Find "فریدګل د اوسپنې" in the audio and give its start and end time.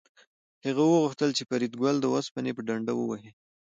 1.49-2.51